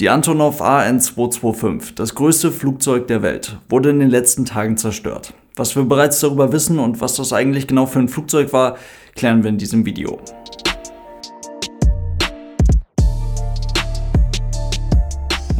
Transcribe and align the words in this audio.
Die 0.00 0.10
Antonov 0.10 0.62
AN225, 0.62 1.96
das 1.96 2.14
größte 2.14 2.52
Flugzeug 2.52 3.08
der 3.08 3.20
Welt, 3.22 3.58
wurde 3.68 3.90
in 3.90 3.98
den 3.98 4.08
letzten 4.08 4.44
Tagen 4.44 4.76
zerstört. 4.76 5.34
Was 5.56 5.74
wir 5.74 5.82
bereits 5.82 6.20
darüber 6.20 6.52
wissen 6.52 6.78
und 6.78 7.00
was 7.00 7.16
das 7.16 7.32
eigentlich 7.32 7.66
genau 7.66 7.86
für 7.86 7.98
ein 7.98 8.08
Flugzeug 8.08 8.52
war, 8.52 8.76
klären 9.16 9.42
wir 9.42 9.50
in 9.50 9.58
diesem 9.58 9.84
Video. 9.84 10.20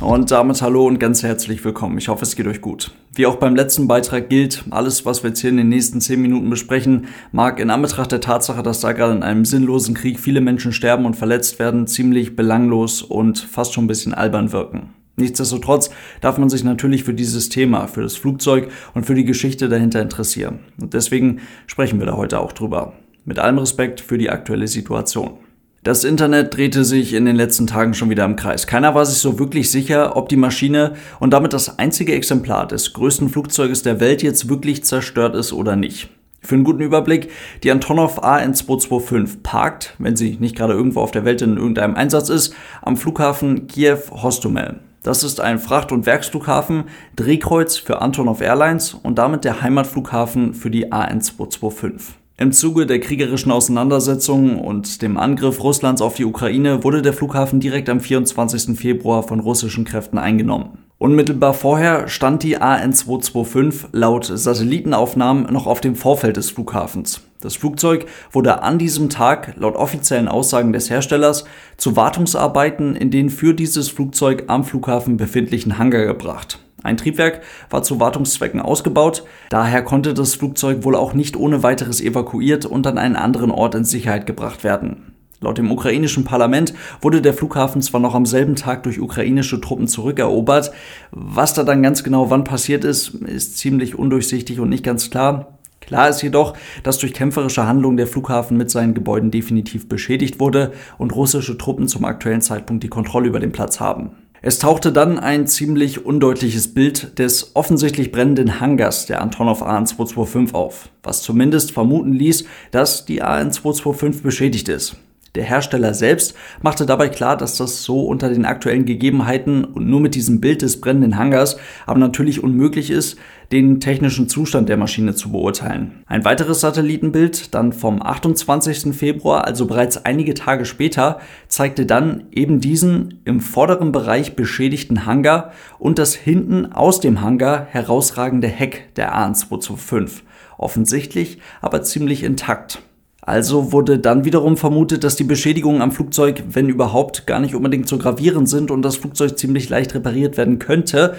Und 0.00 0.30
damit 0.30 0.62
hallo 0.62 0.86
und 0.86 1.00
ganz 1.00 1.24
herzlich 1.24 1.64
willkommen. 1.64 1.98
Ich 1.98 2.08
hoffe, 2.08 2.22
es 2.22 2.36
geht 2.36 2.46
euch 2.46 2.60
gut. 2.60 2.92
Wie 3.14 3.26
auch 3.26 3.36
beim 3.36 3.56
letzten 3.56 3.88
Beitrag 3.88 4.28
gilt, 4.28 4.64
alles, 4.70 5.04
was 5.04 5.24
wir 5.24 5.30
jetzt 5.30 5.40
hier 5.40 5.50
in 5.50 5.56
den 5.56 5.68
nächsten 5.68 6.00
10 6.00 6.22
Minuten 6.22 6.48
besprechen, 6.48 7.08
mag 7.32 7.58
in 7.58 7.68
Anbetracht 7.68 8.12
der 8.12 8.20
Tatsache, 8.20 8.62
dass 8.62 8.80
da 8.80 8.92
gerade 8.92 9.14
in 9.14 9.24
einem 9.24 9.44
sinnlosen 9.44 9.94
Krieg 9.94 10.20
viele 10.20 10.40
Menschen 10.40 10.72
sterben 10.72 11.04
und 11.04 11.16
verletzt 11.16 11.58
werden, 11.58 11.88
ziemlich 11.88 12.36
belanglos 12.36 13.02
und 13.02 13.40
fast 13.40 13.74
schon 13.74 13.84
ein 13.84 13.88
bisschen 13.88 14.14
albern 14.14 14.52
wirken. 14.52 14.90
Nichtsdestotrotz 15.16 15.90
darf 16.20 16.38
man 16.38 16.48
sich 16.48 16.62
natürlich 16.62 17.02
für 17.02 17.14
dieses 17.14 17.48
Thema, 17.48 17.88
für 17.88 18.02
das 18.02 18.16
Flugzeug 18.16 18.70
und 18.94 19.04
für 19.04 19.16
die 19.16 19.24
Geschichte 19.24 19.68
dahinter 19.68 20.00
interessieren. 20.00 20.60
Und 20.80 20.94
deswegen 20.94 21.40
sprechen 21.66 21.98
wir 21.98 22.06
da 22.06 22.16
heute 22.16 22.38
auch 22.38 22.52
drüber. 22.52 22.92
Mit 23.24 23.40
allem 23.40 23.58
Respekt 23.58 24.00
für 24.00 24.16
die 24.16 24.30
aktuelle 24.30 24.68
Situation. 24.68 25.38
Das 25.84 26.02
Internet 26.02 26.56
drehte 26.56 26.84
sich 26.84 27.14
in 27.14 27.24
den 27.24 27.36
letzten 27.36 27.68
Tagen 27.68 27.94
schon 27.94 28.10
wieder 28.10 28.24
im 28.24 28.34
Kreis. 28.34 28.66
Keiner 28.66 28.96
war 28.96 29.06
sich 29.06 29.18
so 29.18 29.38
wirklich 29.38 29.70
sicher, 29.70 30.16
ob 30.16 30.28
die 30.28 30.36
Maschine 30.36 30.94
und 31.20 31.30
damit 31.32 31.52
das 31.52 31.78
einzige 31.78 32.14
Exemplar 32.14 32.66
des 32.66 32.92
größten 32.94 33.28
Flugzeuges 33.28 33.84
der 33.84 34.00
Welt 34.00 34.22
jetzt 34.22 34.48
wirklich 34.48 34.84
zerstört 34.84 35.36
ist 35.36 35.52
oder 35.52 35.76
nicht. 35.76 36.10
Für 36.40 36.56
einen 36.56 36.64
guten 36.64 36.82
Überblick, 36.82 37.30
die 37.62 37.70
Antonov 37.70 38.24
AN225 38.24 39.42
parkt, 39.44 39.94
wenn 39.98 40.16
sie 40.16 40.36
nicht 40.40 40.56
gerade 40.56 40.72
irgendwo 40.72 41.00
auf 41.00 41.12
der 41.12 41.24
Welt 41.24 41.42
in 41.42 41.56
irgendeinem 41.56 41.94
Einsatz 41.94 42.28
ist, 42.28 42.54
am 42.82 42.96
Flughafen 42.96 43.68
Kiew-Hostomel. 43.68 44.80
Das 45.04 45.22
ist 45.22 45.40
ein 45.40 45.60
Fracht- 45.60 45.92
und 45.92 46.06
Werksflughafen, 46.06 46.84
Drehkreuz 47.14 47.76
für 47.76 48.02
Antonov 48.02 48.40
Airlines 48.40 48.94
und 48.94 49.16
damit 49.16 49.44
der 49.44 49.62
Heimatflughafen 49.62 50.54
für 50.54 50.70
die 50.70 50.92
AN225. 50.92 52.17
Im 52.40 52.52
Zuge 52.52 52.86
der 52.86 53.00
kriegerischen 53.00 53.50
Auseinandersetzungen 53.50 54.60
und 54.60 55.02
dem 55.02 55.16
Angriff 55.16 55.60
Russlands 55.60 56.00
auf 56.00 56.14
die 56.14 56.24
Ukraine 56.24 56.84
wurde 56.84 57.02
der 57.02 57.12
Flughafen 57.12 57.58
direkt 57.58 57.88
am 57.88 57.98
24. 57.98 58.78
Februar 58.78 59.24
von 59.24 59.40
russischen 59.40 59.84
Kräften 59.84 60.18
eingenommen. 60.18 60.78
Unmittelbar 60.98 61.52
vorher 61.52 62.06
stand 62.06 62.44
die 62.44 62.56
AN225 62.56 63.86
laut 63.90 64.30
Satellitenaufnahmen 64.32 65.52
noch 65.52 65.66
auf 65.66 65.80
dem 65.80 65.96
Vorfeld 65.96 66.36
des 66.36 66.52
Flughafens. 66.52 67.22
Das 67.40 67.56
Flugzeug 67.56 68.06
wurde 68.30 68.62
an 68.62 68.78
diesem 68.78 69.10
Tag, 69.10 69.54
laut 69.56 69.74
offiziellen 69.74 70.28
Aussagen 70.28 70.72
des 70.72 70.90
Herstellers, 70.90 71.44
zu 71.76 71.96
Wartungsarbeiten 71.96 72.94
in 72.94 73.10
den 73.10 73.30
für 73.30 73.52
dieses 73.52 73.88
Flugzeug 73.88 74.44
am 74.46 74.62
Flughafen 74.62 75.16
befindlichen 75.16 75.76
Hangar 75.76 76.04
gebracht. 76.04 76.60
Ein 76.82 76.96
Triebwerk 76.96 77.42
war 77.70 77.82
zu 77.82 77.98
Wartungszwecken 77.98 78.60
ausgebaut, 78.60 79.24
daher 79.50 79.82
konnte 79.82 80.14
das 80.14 80.34
Flugzeug 80.34 80.84
wohl 80.84 80.94
auch 80.94 81.12
nicht 81.12 81.36
ohne 81.36 81.62
weiteres 81.62 82.00
evakuiert 82.00 82.66
und 82.66 82.86
an 82.86 82.98
einen 82.98 83.16
anderen 83.16 83.50
Ort 83.50 83.74
in 83.74 83.84
Sicherheit 83.84 84.26
gebracht 84.26 84.62
werden. 84.62 85.14
Laut 85.40 85.58
dem 85.58 85.70
ukrainischen 85.70 86.24
Parlament 86.24 86.74
wurde 87.00 87.22
der 87.22 87.32
Flughafen 87.34 87.80
zwar 87.80 88.00
noch 88.00 88.14
am 88.14 88.26
selben 88.26 88.56
Tag 88.56 88.82
durch 88.82 89.00
ukrainische 89.00 89.60
Truppen 89.60 89.86
zurückerobert, 89.86 90.72
was 91.12 91.54
da 91.54 91.62
dann 91.62 91.82
ganz 91.82 92.02
genau 92.02 92.30
wann 92.30 92.42
passiert 92.42 92.84
ist, 92.84 93.14
ist 93.14 93.56
ziemlich 93.56 93.96
undurchsichtig 93.96 94.58
und 94.58 94.68
nicht 94.68 94.82
ganz 94.82 95.10
klar. 95.10 95.58
Klar 95.80 96.08
ist 96.08 96.22
jedoch, 96.22 96.54
dass 96.82 96.98
durch 96.98 97.14
kämpferische 97.14 97.66
Handlungen 97.66 97.96
der 97.96 98.08
Flughafen 98.08 98.56
mit 98.56 98.70
seinen 98.70 98.94
Gebäuden 98.94 99.30
definitiv 99.30 99.88
beschädigt 99.88 100.40
wurde 100.40 100.72
und 100.98 101.14
russische 101.14 101.56
Truppen 101.56 101.88
zum 101.88 102.04
aktuellen 102.04 102.42
Zeitpunkt 102.42 102.82
die 102.82 102.88
Kontrolle 102.88 103.28
über 103.28 103.40
den 103.40 103.52
Platz 103.52 103.78
haben. 103.80 104.10
Es 104.40 104.60
tauchte 104.60 104.92
dann 104.92 105.18
ein 105.18 105.48
ziemlich 105.48 106.06
undeutliches 106.06 106.72
Bild 106.72 107.18
des 107.18 107.56
offensichtlich 107.56 108.12
brennenden 108.12 108.60
Hangars 108.60 109.06
der 109.06 109.20
Antonov 109.20 109.62
AN225 109.62 110.54
auf, 110.54 110.90
was 111.02 111.22
zumindest 111.22 111.72
vermuten 111.72 112.12
ließ, 112.12 112.44
dass 112.70 113.04
die 113.04 113.22
AN225 113.22 114.22
beschädigt 114.22 114.68
ist. 114.68 114.96
Der 115.34 115.44
Hersteller 115.44 115.94
selbst 115.94 116.34
machte 116.62 116.86
dabei 116.86 117.08
klar, 117.08 117.36
dass 117.36 117.56
das 117.56 117.82
so 117.82 118.02
unter 118.02 118.28
den 118.28 118.44
aktuellen 118.44 118.86
Gegebenheiten 118.86 119.64
und 119.64 119.86
nur 119.86 120.00
mit 120.00 120.14
diesem 120.14 120.40
Bild 120.40 120.62
des 120.62 120.80
brennenden 120.80 121.18
Hangars 121.18 121.56
aber 121.86 121.98
natürlich 121.98 122.42
unmöglich 122.42 122.90
ist, 122.90 123.18
den 123.52 123.80
technischen 123.80 124.28
Zustand 124.28 124.68
der 124.68 124.76
Maschine 124.76 125.14
zu 125.14 125.32
beurteilen. 125.32 126.02
Ein 126.06 126.24
weiteres 126.24 126.60
Satellitenbild, 126.60 127.54
dann 127.54 127.72
vom 127.72 128.02
28. 128.02 128.94
Februar, 128.94 129.46
also 129.46 129.66
bereits 129.66 130.04
einige 130.04 130.34
Tage 130.34 130.64
später, 130.64 131.20
zeigte 131.48 131.86
dann 131.86 132.24
eben 132.30 132.60
diesen 132.60 133.20
im 133.24 133.40
vorderen 133.40 133.92
Bereich 133.92 134.36
beschädigten 134.36 135.06
Hangar 135.06 135.52
und 135.78 135.98
das 135.98 136.14
hinten 136.14 136.72
aus 136.72 137.00
dem 137.00 137.22
Hangar 137.22 137.66
herausragende 137.70 138.48
Heck 138.48 138.94
der 138.96 139.16
AN225. 139.16 140.22
Offensichtlich 140.58 141.38
aber 141.60 141.82
ziemlich 141.82 142.24
intakt. 142.24 142.82
Also 143.28 143.72
wurde 143.72 143.98
dann 143.98 144.24
wiederum 144.24 144.56
vermutet, 144.56 145.04
dass 145.04 145.14
die 145.14 145.22
Beschädigungen 145.22 145.82
am 145.82 145.92
Flugzeug, 145.92 146.44
wenn 146.48 146.70
überhaupt, 146.70 147.26
gar 147.26 147.40
nicht 147.40 147.54
unbedingt 147.54 147.86
so 147.86 147.98
gravierend 147.98 148.48
sind 148.48 148.70
und 148.70 148.80
das 148.80 148.96
Flugzeug 148.96 149.38
ziemlich 149.38 149.68
leicht 149.68 149.94
repariert 149.94 150.38
werden 150.38 150.58
könnte. 150.58 151.14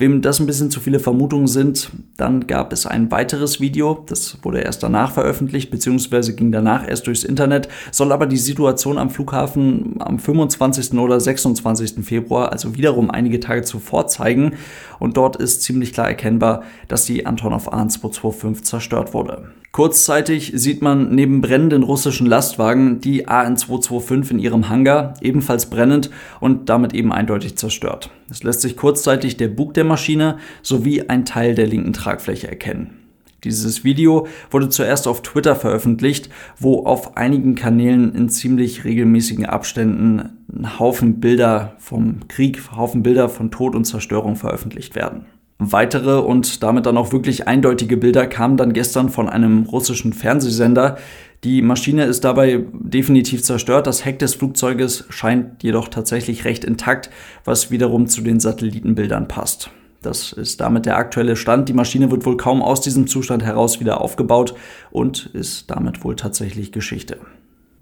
Wem 0.00 0.22
das 0.22 0.40
ein 0.40 0.46
bisschen 0.46 0.70
zu 0.70 0.80
viele 0.80 0.98
Vermutungen 0.98 1.46
sind, 1.46 1.90
dann 2.16 2.46
gab 2.46 2.72
es 2.72 2.86
ein 2.86 3.10
weiteres 3.10 3.60
Video, 3.60 4.02
das 4.06 4.38
wurde 4.40 4.60
erst 4.60 4.82
danach 4.82 5.12
veröffentlicht, 5.12 5.70
beziehungsweise 5.70 6.34
ging 6.34 6.52
danach 6.52 6.88
erst 6.88 7.06
durchs 7.06 7.22
Internet, 7.22 7.68
soll 7.92 8.10
aber 8.10 8.24
die 8.24 8.38
Situation 8.38 8.96
am 8.96 9.10
Flughafen 9.10 9.96
am 9.98 10.18
25. 10.18 10.94
oder 10.98 11.20
26. 11.20 12.02
Februar, 12.02 12.50
also 12.50 12.74
wiederum 12.78 13.10
einige 13.10 13.40
Tage 13.40 13.60
zuvor 13.60 14.06
zeigen. 14.06 14.54
Und 14.98 15.18
dort 15.18 15.36
ist 15.36 15.64
ziemlich 15.64 15.92
klar 15.92 16.08
erkennbar, 16.08 16.62
dass 16.88 17.04
die 17.04 17.26
Antonov 17.26 17.70
AN225 17.70 18.62
zerstört 18.62 19.12
wurde. 19.12 19.50
Kurzzeitig 19.70 20.52
sieht 20.54 20.80
man 20.80 21.14
neben 21.14 21.42
brennenden 21.42 21.82
russischen 21.82 22.26
Lastwagen 22.26 23.02
die 23.02 23.28
AN225 23.28 24.30
in 24.30 24.38
ihrem 24.38 24.70
Hangar, 24.70 25.12
ebenfalls 25.20 25.66
brennend 25.66 26.08
und 26.40 26.70
damit 26.70 26.94
eben 26.94 27.12
eindeutig 27.12 27.58
zerstört. 27.58 28.10
Es 28.30 28.42
lässt 28.44 28.60
sich 28.60 28.76
kurzzeitig 28.76 29.36
der 29.36 29.48
Bug 29.48 29.74
der 29.74 29.84
Maschine 29.84 30.38
sowie 30.62 31.02
ein 31.08 31.24
Teil 31.24 31.54
der 31.54 31.66
linken 31.66 31.92
Tragfläche 31.92 32.48
erkennen. 32.48 32.96
Dieses 33.44 33.84
Video 33.84 34.26
wurde 34.50 34.68
zuerst 34.68 35.08
auf 35.08 35.22
Twitter 35.22 35.56
veröffentlicht, 35.56 36.28
wo 36.58 36.84
auf 36.84 37.16
einigen 37.16 37.54
Kanälen 37.54 38.14
in 38.14 38.28
ziemlich 38.28 38.84
regelmäßigen 38.84 39.46
Abständen 39.46 40.44
ein 40.54 40.78
Haufen 40.78 41.20
Bilder 41.20 41.74
vom 41.78 42.28
Krieg, 42.28 42.60
Haufen 42.76 43.02
Bilder 43.02 43.28
von 43.28 43.50
Tod 43.50 43.74
und 43.74 43.84
Zerstörung 43.84 44.36
veröffentlicht 44.36 44.94
werden. 44.94 45.24
Weitere 45.58 46.20
und 46.20 46.62
damit 46.62 46.86
dann 46.86 46.96
auch 46.96 47.12
wirklich 47.12 47.46
eindeutige 47.46 47.98
Bilder 47.98 48.26
kamen 48.26 48.56
dann 48.56 48.72
gestern 48.72 49.10
von 49.10 49.28
einem 49.28 49.64
russischen 49.64 50.14
Fernsehsender. 50.14 50.96
Die 51.42 51.62
Maschine 51.62 52.04
ist 52.04 52.24
dabei 52.24 52.64
definitiv 52.72 53.42
zerstört. 53.42 53.86
Das 53.86 54.04
Heck 54.04 54.18
des 54.18 54.34
Flugzeuges 54.34 55.06
scheint 55.08 55.62
jedoch 55.62 55.88
tatsächlich 55.88 56.44
recht 56.44 56.64
intakt, 56.64 57.08
was 57.44 57.70
wiederum 57.70 58.08
zu 58.08 58.20
den 58.20 58.40
Satellitenbildern 58.40 59.26
passt. 59.26 59.70
Das 60.02 60.32
ist 60.32 60.60
damit 60.60 60.84
der 60.84 60.96
aktuelle 60.96 61.36
Stand. 61.36 61.68
Die 61.68 61.74
Maschine 61.74 62.10
wird 62.10 62.26
wohl 62.26 62.36
kaum 62.36 62.62
aus 62.62 62.82
diesem 62.82 63.06
Zustand 63.06 63.42
heraus 63.42 63.80
wieder 63.80 64.02
aufgebaut 64.02 64.54
und 64.90 65.30
ist 65.32 65.70
damit 65.70 66.04
wohl 66.04 66.16
tatsächlich 66.16 66.72
Geschichte. 66.72 67.18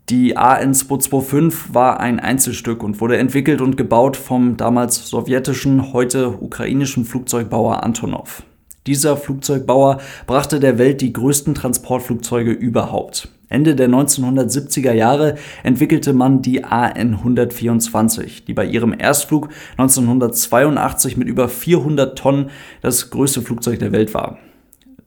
Die 0.08 0.38
AN225 0.38 1.74
war 1.74 2.00
ein 2.00 2.18
Einzelstück 2.18 2.82
und 2.82 3.00
wurde 3.00 3.18
entwickelt 3.18 3.60
und 3.60 3.76
gebaut 3.76 4.16
vom 4.16 4.56
damals 4.56 5.08
sowjetischen, 5.08 5.92
heute 5.92 6.30
ukrainischen 6.30 7.04
Flugzeugbauer 7.04 7.82
Antonov. 7.82 8.42
Dieser 8.86 9.16
Flugzeugbauer 9.16 10.00
brachte 10.26 10.60
der 10.60 10.78
Welt 10.78 11.02
die 11.02 11.12
größten 11.12 11.54
Transportflugzeuge 11.54 12.52
überhaupt. 12.52 13.28
Ende 13.48 13.74
der 13.74 13.88
1970er 13.88 14.92
Jahre 14.92 15.36
entwickelte 15.62 16.12
man 16.12 16.42
die 16.42 16.64
AN-124, 16.64 18.44
die 18.46 18.54
bei 18.54 18.64
ihrem 18.64 18.94
Erstflug 18.98 19.48
1982 19.76 21.16
mit 21.16 21.28
über 21.28 21.48
400 21.48 22.18
Tonnen 22.18 22.50
das 22.82 23.10
größte 23.10 23.42
Flugzeug 23.42 23.78
der 23.78 23.92
Welt 23.92 24.14
war 24.14 24.38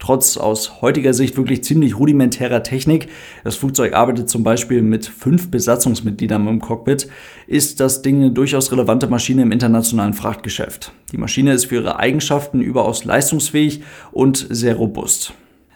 trotz 0.01 0.35
aus 0.35 0.81
heutiger 0.81 1.13
Sicht 1.13 1.38
wirklich 1.38 1.63
ziemlich 1.63 1.97
rudimentärer 1.97 2.63
Technik, 2.63 3.07
das 3.43 3.55
Flugzeug 3.55 3.93
arbeitet 3.93 4.29
zum 4.29 4.44
Beispiel 4.44 4.81
mit 4.81 5.05
fünf 5.05 5.49
Besatzungsmitgliedern 5.49 6.47
im 6.47 6.59
Cockpit, 6.59 7.07
ist 7.47 7.79
das 7.79 8.01
Ding 8.01 8.17
eine 8.17 8.31
durchaus 8.31 8.71
relevante 8.71 9.07
Maschine 9.07 9.44
im 9.44 9.51
internationalen 9.51 10.13
Frachtgeschäft. 10.13 10.91
Die 11.11 11.17
Maschine 11.17 11.53
ist 11.53 11.65
für 11.65 11.75
ihre 11.75 11.99
Eigenschaften 11.99 12.61
überaus 12.61 13.05
leistungsfähig 13.05 13.83
und 14.11 14.47
sehr 14.49 14.75
robust. 14.75 15.33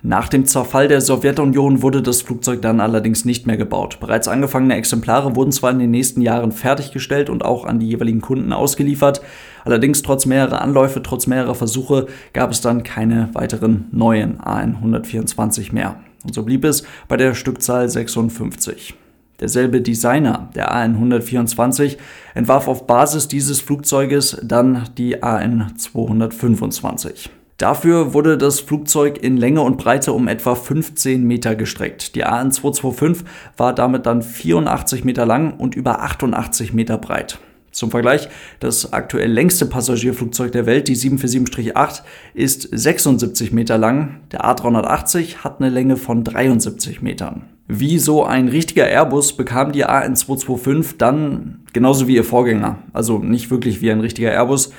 Nach 0.07 0.29
dem 0.29 0.45
Zerfall 0.45 0.87
der 0.87 1.01
Sowjetunion 1.01 1.81
wurde 1.81 2.03
das 2.03 2.21
Flugzeug 2.21 2.61
dann 2.61 2.79
allerdings 2.79 3.25
nicht 3.25 3.47
mehr 3.47 3.57
gebaut. 3.57 3.99
Bereits 3.99 4.27
angefangene 4.27 4.75
Exemplare 4.75 5.35
wurden 5.35 5.51
zwar 5.51 5.71
in 5.71 5.79
den 5.79 5.89
nächsten 5.89 6.21
Jahren 6.21 6.51
fertiggestellt 6.51 7.27
und 7.27 7.43
auch 7.43 7.65
an 7.65 7.79
die 7.79 7.87
jeweiligen 7.87 8.21
Kunden 8.21 8.53
ausgeliefert, 8.53 9.21
allerdings 9.63 10.03
trotz 10.03 10.27
mehrerer 10.27 10.61
Anläufe, 10.61 11.01
trotz 11.01 11.25
mehrerer 11.25 11.55
Versuche 11.55 12.05
gab 12.33 12.51
es 12.51 12.61
dann 12.61 12.83
keine 12.83 13.29
weiteren 13.33 13.85
neuen 13.91 14.39
AN-124 14.39 15.73
mehr. 15.73 15.95
Und 16.23 16.35
so 16.35 16.43
blieb 16.43 16.65
es 16.65 16.83
bei 17.07 17.17
der 17.17 17.33
Stückzahl 17.33 17.89
56. 17.89 18.93
Derselbe 19.39 19.81
Designer, 19.81 20.49
der 20.53 20.71
AN-124, 20.71 21.97
entwarf 22.35 22.67
auf 22.67 22.85
Basis 22.85 23.27
dieses 23.27 23.59
Flugzeuges 23.59 24.39
dann 24.43 24.83
die 24.99 25.23
AN-225. 25.23 27.29
Dafür 27.57 28.13
wurde 28.13 28.37
das 28.37 28.59
Flugzeug 28.59 29.17
in 29.23 29.37
Länge 29.37 29.61
und 29.61 29.77
Breite 29.77 30.11
um 30.11 30.27
etwa 30.27 30.55
15 30.55 31.23
Meter 31.23 31.55
gestreckt. 31.55 32.15
Die 32.15 32.25
AN-225 32.25 33.23
war 33.55 33.73
damit 33.73 34.05
dann 34.05 34.21
84 34.21 35.05
Meter 35.05 35.25
lang 35.25 35.57
und 35.57 35.73
über 35.73 36.01
88 36.01 36.73
Meter 36.73 36.97
breit. 36.97 37.39
Zum 37.71 37.91
Vergleich, 37.91 38.29
das 38.59 38.93
aktuell 38.93 39.31
längste 39.31 39.65
Passagierflugzeug 39.65 40.51
der 40.51 40.65
Welt, 40.65 40.87
die 40.87 40.95
747-8, 40.95 42.03
ist 42.33 42.69
76 42.71 43.51
Meter 43.51 43.77
lang. 43.77 44.21
Der 44.31 44.45
A380 44.45 45.37
hat 45.37 45.59
eine 45.59 45.69
Länge 45.69 45.97
von 45.97 46.23
73 46.23 47.01
Metern. 47.01 47.43
Wie 47.67 47.99
so 47.99 48.23
ein 48.23 48.47
richtiger 48.47 48.87
Airbus 48.87 49.35
bekam 49.35 49.71
die 49.71 49.85
AN225 49.85 50.97
dann, 50.97 51.64
genauso 51.75 52.07
wie 52.07 52.15
ihr 52.15 52.23
Vorgänger, 52.23 52.77
also 52.93 53.19
nicht 53.19 53.51
wirklich 53.51 53.81
wie 53.81 53.91
ein 53.91 53.99
richtiger 53.99 54.31
Airbus, 54.31 54.71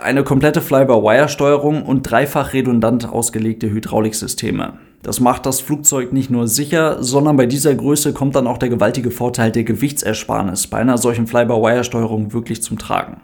eine 0.00 0.22
komplette 0.22 0.60
Fly-by-Wire-Steuerung 0.60 1.82
und 1.82 2.08
dreifach 2.08 2.52
redundant 2.52 3.08
ausgelegte 3.08 3.68
Hydrauliksysteme. 3.68 4.74
Das 5.02 5.18
macht 5.18 5.44
das 5.44 5.60
Flugzeug 5.60 6.12
nicht 6.12 6.30
nur 6.30 6.46
sicher, 6.46 7.02
sondern 7.02 7.36
bei 7.36 7.46
dieser 7.46 7.74
Größe 7.74 8.12
kommt 8.12 8.36
dann 8.36 8.46
auch 8.46 8.58
der 8.58 8.68
gewaltige 8.68 9.10
Vorteil 9.10 9.50
der 9.50 9.64
Gewichtsersparnis 9.64 10.68
bei 10.68 10.78
einer 10.78 10.98
solchen 10.98 11.26
Fly-by-Wire-Steuerung 11.26 12.32
wirklich 12.32 12.62
zum 12.62 12.78
Tragen. 12.78 13.20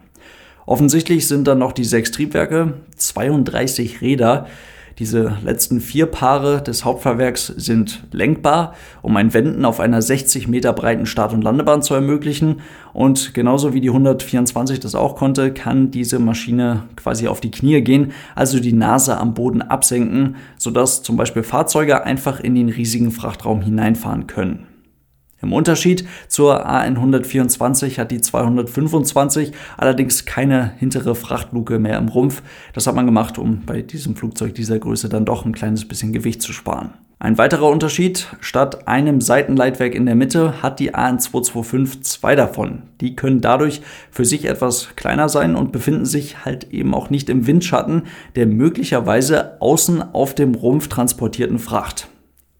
Offensichtlich 0.66 1.28
sind 1.28 1.46
dann 1.46 1.60
noch 1.60 1.72
die 1.72 1.84
sechs 1.84 2.10
Triebwerke, 2.10 2.74
32 2.96 4.00
Räder, 4.00 4.46
diese 4.98 5.36
letzten 5.42 5.80
vier 5.80 6.06
Paare 6.06 6.62
des 6.62 6.84
Hauptfahrwerks 6.84 7.46
sind 7.46 8.04
lenkbar, 8.12 8.74
um 9.02 9.16
ein 9.16 9.32
Wenden 9.34 9.64
auf 9.64 9.80
einer 9.80 10.02
60 10.02 10.48
Meter 10.48 10.72
breiten 10.72 11.06
Start- 11.06 11.32
und 11.32 11.42
Landebahn 11.42 11.82
zu 11.82 11.94
ermöglichen. 11.94 12.60
Und 12.92 13.34
genauso 13.34 13.72
wie 13.74 13.80
die 13.80 13.88
124 13.88 14.80
das 14.80 14.94
auch 14.94 15.16
konnte, 15.16 15.52
kann 15.52 15.90
diese 15.90 16.18
Maschine 16.18 16.84
quasi 16.96 17.28
auf 17.28 17.40
die 17.40 17.50
Knie 17.50 17.80
gehen, 17.80 18.12
also 18.34 18.60
die 18.60 18.72
Nase 18.72 19.16
am 19.16 19.34
Boden 19.34 19.62
absenken, 19.62 20.36
sodass 20.58 21.02
zum 21.02 21.16
Beispiel 21.16 21.42
Fahrzeuge 21.42 22.04
einfach 22.04 22.40
in 22.40 22.54
den 22.54 22.68
riesigen 22.68 23.10
Frachtraum 23.10 23.62
hineinfahren 23.62 24.26
können. 24.26 24.71
Im 25.42 25.52
Unterschied 25.52 26.06
zur 26.28 26.68
AN124 26.68 27.98
hat 27.98 28.12
die 28.12 28.20
225 28.20 29.52
allerdings 29.76 30.24
keine 30.24 30.72
hintere 30.78 31.16
Frachtluke 31.16 31.80
mehr 31.80 31.98
im 31.98 32.08
Rumpf. 32.08 32.42
Das 32.74 32.86
hat 32.86 32.94
man 32.94 33.06
gemacht, 33.06 33.38
um 33.38 33.62
bei 33.66 33.82
diesem 33.82 34.14
Flugzeug 34.14 34.54
dieser 34.54 34.78
Größe 34.78 35.08
dann 35.08 35.24
doch 35.24 35.44
ein 35.44 35.52
kleines 35.52 35.86
bisschen 35.86 36.12
Gewicht 36.12 36.42
zu 36.42 36.52
sparen. 36.52 36.94
Ein 37.18 37.38
weiterer 37.38 37.68
Unterschied, 37.68 38.28
statt 38.40 38.88
einem 38.88 39.20
Seitenleitwerk 39.20 39.94
in 39.94 40.06
der 40.06 40.16
Mitte 40.16 40.62
hat 40.62 40.80
die 40.80 40.94
AN225 40.94 42.02
zwei 42.02 42.34
davon. 42.34 42.82
Die 43.00 43.14
können 43.14 43.40
dadurch 43.40 43.80
für 44.10 44.24
sich 44.24 44.44
etwas 44.44 44.90
kleiner 44.96 45.28
sein 45.28 45.54
und 45.54 45.70
befinden 45.70 46.04
sich 46.04 46.44
halt 46.44 46.72
eben 46.72 46.94
auch 46.94 47.10
nicht 47.10 47.28
im 47.28 47.46
Windschatten 47.46 48.02
der 48.34 48.46
möglicherweise 48.46 49.60
außen 49.60 50.02
auf 50.14 50.34
dem 50.34 50.54
Rumpf 50.54 50.88
transportierten 50.88 51.60
Fracht. 51.60 52.08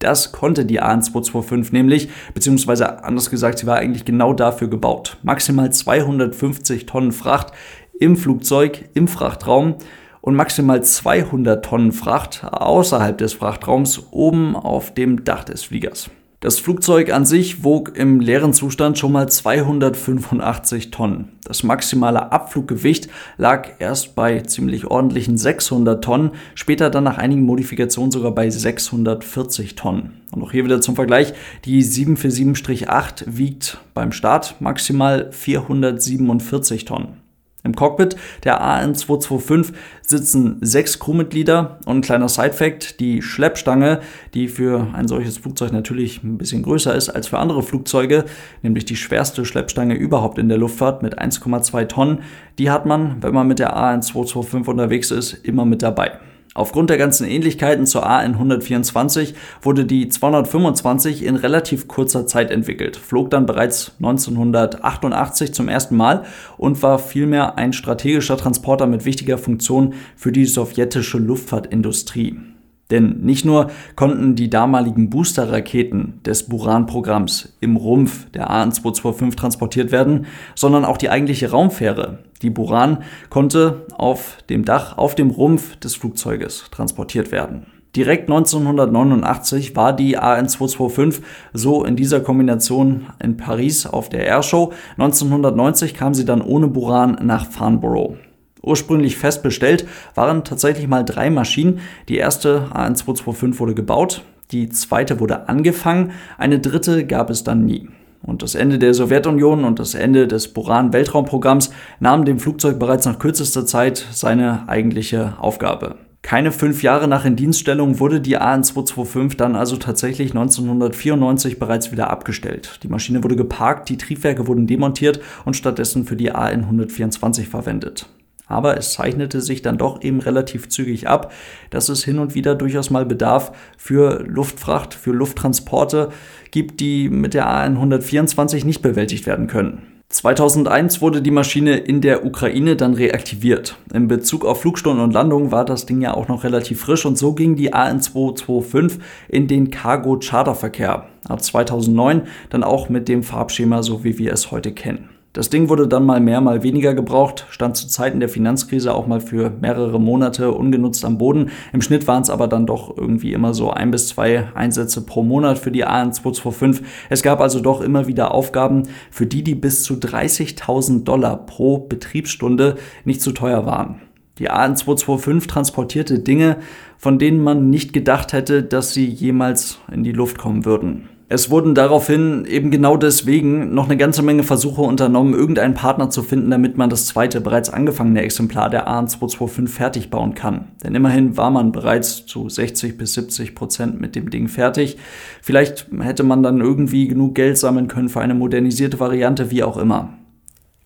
Das 0.03 0.33
konnte 0.33 0.65
die 0.65 0.81
AN225 0.81 1.71
nämlich, 1.71 2.09
beziehungsweise 2.33 3.05
anders 3.05 3.29
gesagt, 3.29 3.59
sie 3.59 3.65
war 3.65 3.77
eigentlich 3.77 4.03
genau 4.03 4.33
dafür 4.33 4.67
gebaut. 4.67 5.17
Maximal 5.23 5.71
250 5.71 6.85
Tonnen 6.85 7.13
Fracht 7.13 7.53
im 7.99 8.17
Flugzeug, 8.17 8.89
im 8.95 9.07
Frachtraum 9.07 9.75
und 10.19 10.35
maximal 10.35 10.83
200 10.83 11.63
Tonnen 11.63 11.93
Fracht 11.93 12.43
außerhalb 12.43 13.17
des 13.17 13.33
Frachtraums 13.33 14.07
oben 14.11 14.57
auf 14.57 14.93
dem 14.93 15.23
Dach 15.23 15.45
des 15.45 15.63
Fliegers. 15.63 16.09
Das 16.43 16.59
Flugzeug 16.59 17.09
an 17.13 17.25
sich 17.25 17.63
wog 17.63 17.95
im 17.95 18.19
leeren 18.19 18.51
Zustand 18.51 18.99
schon 18.99 19.13
mal 19.13 19.29
285 19.29 20.91
Tonnen. 20.91 21.29
Das 21.45 21.63
maximale 21.63 22.33
Abfluggewicht 22.33 23.07
lag 23.37 23.69
erst 23.79 24.13
bei 24.13 24.41
ziemlich 24.41 24.85
ordentlichen 24.87 25.37
600 25.37 26.03
Tonnen, 26.03 26.31
später 26.53 26.89
dann 26.89 27.05
nach 27.05 27.17
einigen 27.17 27.43
Modifikationen 27.43 28.11
sogar 28.11 28.35
bei 28.35 28.49
640 28.49 29.75
Tonnen. 29.75 30.19
Und 30.33 30.43
auch 30.43 30.51
hier 30.51 30.65
wieder 30.65 30.81
zum 30.81 30.95
Vergleich, 30.95 31.33
die 31.63 31.81
747-8 31.81 33.23
wiegt 33.25 33.77
beim 33.93 34.11
Start 34.11 34.59
maximal 34.59 35.31
447 35.31 36.83
Tonnen. 36.83 37.22
Im 37.63 37.75
Cockpit 37.75 38.17
der 38.43 38.61
AN225 38.61 39.73
sitzen 40.01 40.57
sechs 40.59 40.99
Crewmitglieder 40.99 41.79
und 41.85 41.97
ein 41.97 42.01
kleiner 42.01 42.27
Sidefact, 42.27 42.99
die 42.99 43.21
Schleppstange, 43.21 44.01
die 44.33 44.49
für 44.49 44.87
ein 44.93 45.07
solches 45.07 45.37
Flugzeug 45.37 45.71
natürlich 45.71 46.23
ein 46.23 46.37
bisschen 46.37 46.63
größer 46.63 46.93
ist 46.93 47.09
als 47.09 47.27
für 47.27 47.39
andere 47.39 47.63
Flugzeuge, 47.63 48.25
nämlich 48.63 48.83
die 48.83 48.97
schwerste 48.97 49.45
Schleppstange 49.45 49.95
überhaupt 49.95 50.37
in 50.39 50.49
der 50.49 50.57
Luftfahrt 50.57 51.03
mit 51.03 51.19
1,2 51.19 51.87
Tonnen, 51.87 52.19
die 52.59 52.69
hat 52.69 52.85
man, 52.85 53.23
wenn 53.23 53.33
man 53.33 53.47
mit 53.47 53.59
der 53.59 53.77
AN225 53.77 54.67
unterwegs 54.67 55.11
ist, 55.11 55.33
immer 55.33 55.63
mit 55.63 55.81
dabei. 55.81 56.19
Aufgrund 56.55 56.91
der 56.91 56.97
ganzen 56.97 57.27
Ähnlichkeiten 57.27 57.87
zur 57.87 58.07
AN124 58.07 59.33
wurde 59.61 59.85
die 59.85 60.07
225 60.07 61.23
in 61.23 61.35
relativ 61.35 61.87
kurzer 61.87 62.27
Zeit 62.27 62.51
entwickelt, 62.51 62.95
flog 62.95 63.31
dann 63.31 63.47
bereits 63.47 63.93
1988 63.97 65.53
zum 65.53 65.67
ersten 65.67 65.95
Mal 65.95 66.25
und 66.57 66.83
war 66.83 66.99
vielmehr 66.99 67.57
ein 67.57 67.73
strategischer 67.73 68.37
Transporter 68.37 68.85
mit 68.85 69.05
wichtiger 69.05 69.39
Funktion 69.39 69.95
für 70.15 70.31
die 70.31 70.45
sowjetische 70.45 71.17
Luftfahrtindustrie. 71.17 72.52
Denn 72.93 73.21
nicht 73.21 73.43
nur 73.43 73.71
konnten 73.95 74.35
die 74.35 74.51
damaligen 74.51 75.09
Booster-Raketen 75.09 76.19
des 76.23 76.43
Buran-Programms 76.47 77.57
im 77.59 77.75
Rumpf 77.75 78.29
der 78.29 78.51
AN-225 78.51 79.35
transportiert 79.35 79.91
werden, 79.91 80.27
sondern 80.53 80.85
auch 80.85 80.97
die 80.97 81.09
eigentliche 81.09 81.49
Raumfähre, 81.49 82.19
die 82.43 82.51
Buran, 82.51 82.99
konnte 83.31 83.87
auf 83.97 84.37
dem 84.47 84.63
Dach, 84.63 84.95
auf 84.99 85.15
dem 85.15 85.31
Rumpf 85.31 85.75
des 85.77 85.95
Flugzeuges 85.95 86.65
transportiert 86.69 87.31
werden. 87.31 87.65
Direkt 87.95 88.29
1989 88.29 89.75
war 89.75 89.95
die 89.95 90.19
AN225 90.19 91.21
so 91.51 91.83
in 91.83 91.95
dieser 91.95 92.19
Kombination 92.19 93.07
in 93.23 93.37
Paris 93.37 93.87
auf 93.87 94.09
der 94.09 94.27
Airshow. 94.27 94.71
1990 94.99 95.95
kam 95.95 96.13
sie 96.13 96.25
dann 96.25 96.43
ohne 96.43 96.67
Buran 96.67 97.17
nach 97.23 97.47
Farnborough. 97.47 98.17
Ursprünglich 98.63 99.17
fest 99.17 99.43
bestellt 99.43 99.85
waren 100.15 100.43
tatsächlich 100.43 100.87
mal 100.87 101.03
drei 101.03 101.29
Maschinen. 101.29 101.81
Die 102.07 102.17
erste 102.17 102.69
AN225 102.73 103.59
wurde 103.59 103.75
gebaut, 103.75 104.23
die 104.51 104.69
zweite 104.69 105.19
wurde 105.19 105.49
angefangen, 105.49 106.11
eine 106.37 106.59
dritte 106.59 107.05
gab 107.05 107.29
es 107.29 107.43
dann 107.43 107.65
nie. 107.65 107.89
Und 108.21 108.41
das 108.41 108.55
Ende 108.55 108.79
der 108.79 108.93
Sowjetunion 108.93 109.65
und 109.65 109.79
das 109.79 109.95
Ende 109.95 110.27
des 110.27 110.47
Buran-Weltraumprogramms 110.53 111.71
nahmen 111.99 112.23
dem 112.23 112.39
Flugzeug 112.39 112.79
bereits 112.79 113.05
nach 113.05 113.19
kürzester 113.19 113.65
Zeit 113.65 114.07
seine 114.11 114.69
eigentliche 114.69 115.33
Aufgabe. 115.39 115.97
Keine 116.21 116.53
fünf 116.53 116.83
Jahre 116.83 117.09
nach 117.09 117.25
Indienststellung 117.25 117.99
wurde 117.99 118.21
die 118.21 118.39
AN225 118.39 119.35
dann 119.35 119.57
also 119.57 119.75
tatsächlich 119.75 120.31
1994 120.31 121.59
bereits 121.59 121.91
wieder 121.91 122.09
abgestellt. 122.09 122.79
Die 122.83 122.87
Maschine 122.87 123.21
wurde 123.25 123.35
geparkt, 123.35 123.89
die 123.89 123.97
Triebwerke 123.97 124.47
wurden 124.47 124.67
demontiert 124.67 125.19
und 125.43 125.57
stattdessen 125.57 126.05
für 126.05 126.15
die 126.15 126.33
AN124 126.33 127.49
verwendet. 127.49 128.07
Aber 128.47 128.77
es 128.77 128.93
zeichnete 128.93 129.41
sich 129.41 129.61
dann 129.61 129.77
doch 129.77 130.01
eben 130.03 130.19
relativ 130.19 130.69
zügig 130.69 131.07
ab, 131.07 131.31
dass 131.69 131.89
es 131.89 132.03
hin 132.03 132.19
und 132.19 132.35
wieder 132.35 132.55
durchaus 132.55 132.89
mal 132.89 133.05
Bedarf 133.05 133.51
für 133.77 134.23
Luftfracht, 134.27 134.93
für 134.93 135.11
Lufttransporte 135.11 136.09
gibt, 136.51 136.79
die 136.79 137.09
mit 137.09 137.33
der 137.33 137.47
AN124 137.47 138.65
nicht 138.65 138.81
bewältigt 138.81 139.25
werden 139.25 139.47
können. 139.47 139.93
2001 140.13 141.01
wurde 141.01 141.23
die 141.23 141.31
Maschine 141.31 141.75
in 141.77 141.99
der 141.99 142.23
Ukraine 142.23 142.75
dann 142.75 142.93
reaktiviert. 142.93 143.77
In 143.91 144.07
Bezug 144.07 144.45
auf 144.45 144.61
Flugstunden 144.61 145.03
und 145.03 145.11
Landungen 145.11 145.51
war 145.51 145.65
das 145.65 145.87
Ding 145.87 146.01
ja 146.01 146.13
auch 146.13 146.27
noch 146.27 146.43
relativ 146.43 146.81
frisch 146.81 147.07
und 147.07 147.17
so 147.17 147.33
ging 147.33 147.55
die 147.55 147.73
AN225 147.73 148.99
in 149.27 149.47
den 149.47 149.71
Cargo-Charterverkehr. 149.71 151.07
Ab 151.27 151.43
2009 151.43 152.27
dann 152.51 152.63
auch 152.63 152.89
mit 152.89 153.07
dem 153.07 153.23
Farbschema, 153.23 153.81
so 153.81 154.03
wie 154.03 154.19
wir 154.19 154.33
es 154.33 154.51
heute 154.51 154.71
kennen. 154.71 155.09
Das 155.33 155.49
Ding 155.49 155.67
wurde 155.67 155.87
dann 155.87 156.05
mal 156.05 156.19
mehr, 156.19 156.41
mal 156.41 156.61
weniger 156.61 156.93
gebraucht, 156.93 157.47
stand 157.49 157.75
zu 157.75 157.87
Zeiten 157.87 158.19
der 158.19 158.29
Finanzkrise 158.29 158.93
auch 158.93 159.07
mal 159.07 159.19
für 159.19 159.49
mehrere 159.49 159.99
Monate 159.99 160.51
ungenutzt 160.51 161.03
am 161.03 161.17
Boden. 161.17 161.49
Im 161.73 161.81
Schnitt 161.81 162.05
waren 162.05 162.21
es 162.21 162.29
aber 162.29 162.47
dann 162.47 162.67
doch 162.67 162.95
irgendwie 162.95 163.33
immer 163.33 163.55
so 163.55 163.71
ein 163.71 163.89
bis 163.89 164.09
zwei 164.09 164.49
Einsätze 164.53 165.01
pro 165.01 165.23
Monat 165.23 165.57
für 165.57 165.71
die 165.71 165.87
AN225. 165.87 166.83
Es 167.09 167.23
gab 167.23 167.41
also 167.41 167.61
doch 167.61 167.81
immer 167.81 168.05
wieder 168.05 168.31
Aufgaben, 168.31 168.83
für 169.09 169.25
die 169.25 169.43
die 169.43 169.55
bis 169.55 169.81
zu 169.81 169.95
30.000 169.95 171.03
Dollar 171.03 171.47
pro 171.47 171.79
Betriebsstunde 171.79 172.75
nicht 173.03 173.23
zu 173.23 173.31
teuer 173.31 173.65
waren. 173.65 174.01
Die 174.37 174.51
AN225 174.51 175.47
transportierte 175.47 176.19
Dinge, 176.19 176.57
von 176.99 177.17
denen 177.17 177.43
man 177.43 177.71
nicht 177.71 177.91
gedacht 177.91 178.33
hätte, 178.33 178.61
dass 178.61 178.93
sie 178.93 179.07
jemals 179.07 179.79
in 179.91 180.03
die 180.03 180.11
Luft 180.11 180.37
kommen 180.37 180.63
würden. 180.63 181.09
Es 181.33 181.49
wurden 181.49 181.73
daraufhin 181.73 182.45
eben 182.45 182.69
genau 182.69 182.95
deswegen 182.95 183.73
noch 183.73 183.85
eine 183.85 183.97
ganze 183.97 184.21
Menge 184.21 184.43
Versuche 184.43 184.83
unternommen, 184.83 185.33
irgendeinen 185.33 185.73
Partner 185.73 186.11
zu 186.11 186.21
finden, 186.21 186.51
damit 186.51 186.77
man 186.77 186.91
das 186.91 187.07
zweite 187.07 187.41
bereits 187.41 187.71
angefangene 187.71 188.21
Exemplar 188.21 188.69
der 188.69 188.87
AN225 188.87 189.67
fertig 189.67 190.09
bauen 190.11 190.35
kann. 190.35 190.67
Denn 190.83 190.93
immerhin 190.93 191.35
war 191.35 191.49
man 191.49 191.71
bereits 191.71 192.27
zu 192.27 192.49
60 192.49 192.99
bis 192.99 193.15
70 193.15 193.55
Prozent 193.55 193.99
mit 193.99 194.15
dem 194.15 194.29
Ding 194.29 194.47
fertig. 194.47 194.99
Vielleicht 195.41 195.87
hätte 196.01 196.21
man 196.21 196.43
dann 196.43 196.61
irgendwie 196.61 197.07
genug 197.07 197.33
Geld 197.33 197.57
sammeln 197.57 197.87
können 197.87 198.09
für 198.09 198.21
eine 198.21 198.35
modernisierte 198.35 198.99
Variante, 198.99 199.49
wie 199.49 199.63
auch 199.63 199.77
immer. 199.77 200.13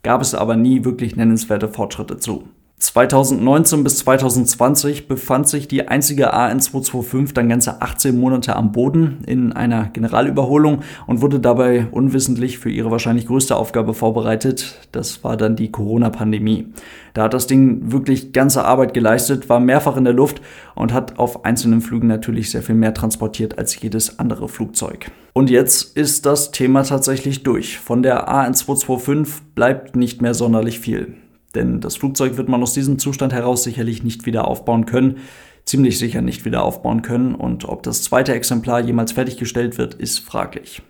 Gab 0.01 0.22
es 0.22 0.34
aber 0.34 0.56
nie 0.56 0.86
wirklich 0.86 1.18
nennenswerte 1.18 1.68
Fortschritte 1.68 2.20
zu. 2.20 2.48
2019 2.79 3.84
bis 3.84 3.98
2020 3.98 5.07
befand 5.07 5.48
sich 5.48 5.67
die 5.67 5.88
einzige 5.88 6.36
AN225 6.36 7.34
dann 7.34 7.50
ganze 7.50 7.81
18 7.81 8.15
Monate 8.19 8.55
am 8.55 8.72
Boden 8.72 9.24
in 9.25 9.51
einer 9.51 9.86
Generalüberholung 9.86 10.84
und 11.07 11.24
wurde 11.24 11.39
dabei 11.39 11.88
unwissentlich 11.89 12.60
für 12.60 12.69
ihre 12.69 12.91
wahrscheinlich 12.91 13.25
größte 13.25 13.55
Aufgabe 13.55 13.96
vorbereitet. 13.96 14.88
Das 14.91 15.24
war 15.24 15.38
dann 15.38 15.55
die 15.55 15.72
Corona-Pandemie. 15.72 16.67
Da 17.15 17.24
hat 17.24 17.34
das 17.34 17.48
Ding 17.48 17.91
wirklich 17.91 18.31
ganze 18.31 18.63
Arbeit 18.63 18.93
geleistet, 18.93 19.50
war 19.50 19.60
mehrfach 19.60 19.98
in 19.98 20.03
der 20.03 20.13
Luft 20.13 20.39
und 20.75 20.93
hat 20.93 21.17
auf 21.17 21.46
einzelnen 21.46 21.81
Flügen 21.81 22.07
natürlich 22.07 22.51
sehr 22.51 22.62
viel 22.62 22.75
mehr 22.75 22.93
transportiert 22.93 23.57
als 23.57 23.81
jedes 23.81 24.19
andere 24.19 24.48
Flugzeug. 24.48 25.10
Und 25.34 25.50
jetzt 25.50 25.98
ist 25.98 26.27
das 26.27 26.51
Thema 26.51 26.84
tatsächlich 26.84 27.41
durch. 27.41 27.79
Von 27.79 28.03
der 28.03 28.29
AN225 28.29 29.27
bleibt 29.55 29.96
nicht 29.96 30.22
mehr 30.22 30.36
sonderlich 30.36 30.79
viel. 30.79 31.15
Denn 31.56 31.80
das 31.82 31.96
Flugzeug 31.96 32.38
wird 32.38 32.50
man 32.50 32.62
aus 32.62 32.74
diesem 32.74 33.00
Zustand 33.00 33.34
heraus 33.34 33.63
sicherlich 33.63 34.04
nicht 34.04 34.25
wieder 34.25 34.48
aufbauen 34.48 34.86
können, 34.86 35.18
ziemlich 35.66 36.00
sicher 36.00 36.22
nicht 36.22 36.46
wieder 36.46 36.63
aufbauen 36.63 37.01
können 37.01 37.36
und 37.36 37.66
ob 37.66 37.84
das 37.84 38.04
zweite 38.04 38.34
Exemplar 38.34 38.80
jemals 38.80 39.12
fertiggestellt 39.12 39.77
wird, 39.77 39.94
ist 39.94 40.20
fraglich. 40.20 40.82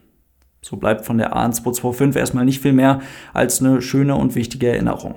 So 0.62 0.78
bleibt 0.78 1.06
von 1.06 1.18
der 1.18 1.36
AN225 1.36 2.18
erstmal 2.18 2.46
nicht 2.46 2.62
viel 2.62 2.74
mehr 2.74 3.02
als 3.34 3.62
eine 3.62 3.82
schöne 3.82 4.16
und 4.16 4.36
wichtige 4.36 4.68
Erinnerung. 4.68 5.16